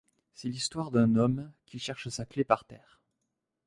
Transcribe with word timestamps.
C’est 0.33 0.47
l’histoire 0.49 0.89
d’un 0.89 1.15
homme 1.15 1.51
qui 1.67 1.77
cherche 1.77 2.07
sa 2.09 2.25
clé 2.25 2.43
par 2.43 2.65
terre. 2.65 2.99